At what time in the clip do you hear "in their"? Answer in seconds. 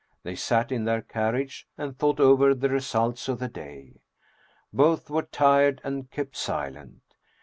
0.71-1.03